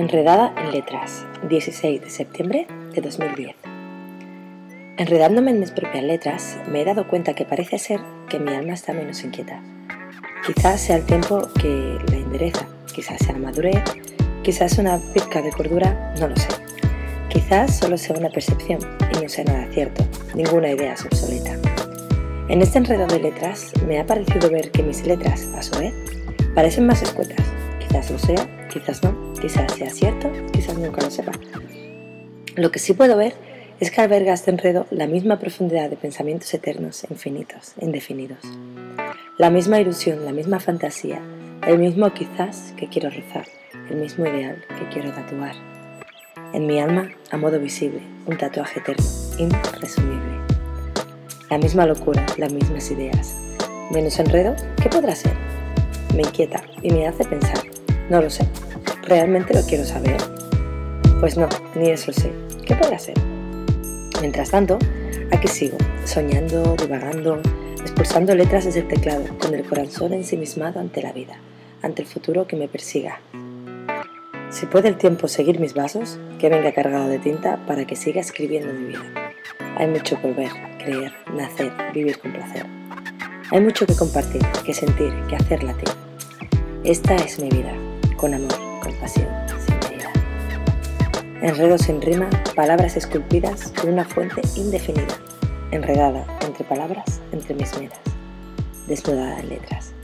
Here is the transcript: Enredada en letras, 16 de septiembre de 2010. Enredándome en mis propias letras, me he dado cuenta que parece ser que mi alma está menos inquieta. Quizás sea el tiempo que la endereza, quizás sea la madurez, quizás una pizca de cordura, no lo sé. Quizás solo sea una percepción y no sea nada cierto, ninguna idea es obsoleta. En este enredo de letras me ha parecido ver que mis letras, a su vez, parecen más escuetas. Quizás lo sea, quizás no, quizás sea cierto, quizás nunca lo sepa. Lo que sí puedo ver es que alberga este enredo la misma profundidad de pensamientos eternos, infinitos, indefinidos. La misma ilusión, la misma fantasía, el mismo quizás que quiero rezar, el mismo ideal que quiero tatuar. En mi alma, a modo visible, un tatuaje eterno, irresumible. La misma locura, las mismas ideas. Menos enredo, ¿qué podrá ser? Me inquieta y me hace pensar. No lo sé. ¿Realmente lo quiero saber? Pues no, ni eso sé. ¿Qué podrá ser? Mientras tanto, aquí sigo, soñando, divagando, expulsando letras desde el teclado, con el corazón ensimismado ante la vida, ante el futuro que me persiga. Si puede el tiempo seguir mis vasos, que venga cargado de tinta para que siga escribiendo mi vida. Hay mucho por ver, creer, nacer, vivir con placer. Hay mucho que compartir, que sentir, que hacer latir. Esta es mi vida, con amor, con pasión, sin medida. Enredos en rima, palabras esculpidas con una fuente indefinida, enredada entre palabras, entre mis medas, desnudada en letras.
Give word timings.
Enredada 0.00 0.54
en 0.56 0.72
letras, 0.72 1.26
16 1.50 2.00
de 2.00 2.08
septiembre 2.08 2.66
de 2.94 3.02
2010. 3.02 3.54
Enredándome 4.96 5.50
en 5.50 5.60
mis 5.60 5.72
propias 5.72 6.02
letras, 6.02 6.58
me 6.72 6.80
he 6.80 6.86
dado 6.86 7.06
cuenta 7.06 7.34
que 7.34 7.44
parece 7.44 7.78
ser 7.78 8.00
que 8.30 8.38
mi 8.38 8.50
alma 8.54 8.72
está 8.72 8.94
menos 8.94 9.22
inquieta. 9.22 9.60
Quizás 10.46 10.80
sea 10.80 10.96
el 10.96 11.04
tiempo 11.04 11.46
que 11.60 11.98
la 12.10 12.16
endereza, 12.16 12.66
quizás 12.94 13.18
sea 13.18 13.34
la 13.34 13.40
madurez, 13.40 13.82
quizás 14.42 14.78
una 14.78 14.98
pizca 15.12 15.42
de 15.42 15.52
cordura, 15.52 16.14
no 16.18 16.28
lo 16.28 16.36
sé. 16.36 16.48
Quizás 17.28 17.76
solo 17.76 17.98
sea 17.98 18.16
una 18.16 18.30
percepción 18.30 18.80
y 19.14 19.22
no 19.22 19.28
sea 19.28 19.44
nada 19.44 19.68
cierto, 19.70 20.02
ninguna 20.34 20.70
idea 20.70 20.94
es 20.94 21.04
obsoleta. 21.04 21.58
En 22.48 22.62
este 22.62 22.78
enredo 22.78 23.06
de 23.06 23.20
letras 23.20 23.70
me 23.86 24.00
ha 24.00 24.06
parecido 24.06 24.48
ver 24.48 24.70
que 24.70 24.82
mis 24.82 25.06
letras, 25.06 25.46
a 25.54 25.62
su 25.62 25.78
vez, 25.78 25.92
parecen 26.54 26.86
más 26.86 27.02
escuetas. 27.02 27.59
Quizás 27.90 28.10
lo 28.12 28.18
sea, 28.20 28.68
quizás 28.68 29.02
no, 29.02 29.32
quizás 29.40 29.72
sea 29.72 29.90
cierto, 29.90 30.30
quizás 30.52 30.78
nunca 30.78 31.02
lo 31.02 31.10
sepa. 31.10 31.32
Lo 32.54 32.70
que 32.70 32.78
sí 32.78 32.94
puedo 32.94 33.16
ver 33.16 33.34
es 33.80 33.90
que 33.90 34.00
alberga 34.00 34.32
este 34.32 34.52
enredo 34.52 34.86
la 34.92 35.08
misma 35.08 35.40
profundidad 35.40 35.90
de 35.90 35.96
pensamientos 35.96 36.54
eternos, 36.54 37.04
infinitos, 37.10 37.72
indefinidos. 37.80 38.38
La 39.38 39.50
misma 39.50 39.80
ilusión, 39.80 40.24
la 40.24 40.30
misma 40.30 40.60
fantasía, 40.60 41.20
el 41.66 41.80
mismo 41.80 42.14
quizás 42.14 42.74
que 42.76 42.86
quiero 42.86 43.10
rezar, 43.10 43.46
el 43.90 43.96
mismo 43.96 44.24
ideal 44.24 44.64
que 44.78 44.88
quiero 44.90 45.10
tatuar. 45.10 45.56
En 46.52 46.68
mi 46.68 46.78
alma, 46.78 47.10
a 47.32 47.38
modo 47.38 47.58
visible, 47.58 48.02
un 48.24 48.38
tatuaje 48.38 48.78
eterno, 48.78 49.04
irresumible. 49.36 50.38
La 51.50 51.58
misma 51.58 51.86
locura, 51.86 52.24
las 52.36 52.52
mismas 52.52 52.88
ideas. 52.92 53.36
Menos 53.90 54.16
enredo, 54.20 54.54
¿qué 54.80 54.88
podrá 54.88 55.16
ser? 55.16 55.34
Me 56.14 56.22
inquieta 56.22 56.62
y 56.82 56.92
me 56.92 57.08
hace 57.08 57.24
pensar. 57.24 57.58
No 58.10 58.20
lo 58.20 58.28
sé. 58.28 58.44
¿Realmente 59.04 59.54
lo 59.54 59.62
quiero 59.62 59.84
saber? 59.84 60.16
Pues 61.20 61.36
no, 61.36 61.48
ni 61.76 61.90
eso 61.90 62.12
sé. 62.12 62.32
¿Qué 62.66 62.74
podrá 62.74 62.98
ser? 62.98 63.14
Mientras 64.20 64.50
tanto, 64.50 64.80
aquí 65.30 65.46
sigo, 65.46 65.78
soñando, 66.04 66.74
divagando, 66.74 67.40
expulsando 67.80 68.34
letras 68.34 68.64
desde 68.64 68.80
el 68.80 68.88
teclado, 68.88 69.22
con 69.38 69.54
el 69.54 69.64
corazón 69.64 70.12
ensimismado 70.12 70.80
ante 70.80 71.02
la 71.02 71.12
vida, 71.12 71.36
ante 71.82 72.02
el 72.02 72.08
futuro 72.08 72.48
que 72.48 72.56
me 72.56 72.66
persiga. 72.66 73.20
Si 74.50 74.66
puede 74.66 74.88
el 74.88 74.96
tiempo 74.96 75.28
seguir 75.28 75.60
mis 75.60 75.74
vasos, 75.74 76.18
que 76.40 76.48
venga 76.48 76.72
cargado 76.72 77.06
de 77.06 77.20
tinta 77.20 77.64
para 77.64 77.86
que 77.86 77.94
siga 77.94 78.20
escribiendo 78.20 78.72
mi 78.72 78.88
vida. 78.88 79.32
Hay 79.76 79.86
mucho 79.86 80.20
por 80.20 80.34
ver, 80.34 80.50
creer, 80.78 81.12
nacer, 81.32 81.70
vivir 81.94 82.18
con 82.18 82.32
placer. 82.32 82.66
Hay 83.52 83.60
mucho 83.60 83.86
que 83.86 83.94
compartir, 83.94 84.42
que 84.66 84.74
sentir, 84.74 85.14
que 85.28 85.36
hacer 85.36 85.62
latir. 85.62 85.88
Esta 86.82 87.14
es 87.14 87.38
mi 87.38 87.50
vida, 87.50 87.72
con 88.20 88.34
amor, 88.34 88.52
con 88.82 88.92
pasión, 88.96 89.26
sin 89.64 89.78
medida. 89.78 90.12
Enredos 91.40 91.88
en 91.88 92.02
rima, 92.02 92.28
palabras 92.54 92.94
esculpidas 92.98 93.72
con 93.80 93.94
una 93.94 94.04
fuente 94.04 94.42
indefinida, 94.56 95.16
enredada 95.70 96.26
entre 96.42 96.64
palabras, 96.64 97.22
entre 97.32 97.54
mis 97.54 97.74
medas, 97.78 97.98
desnudada 98.86 99.40
en 99.40 99.48
letras. 99.48 99.94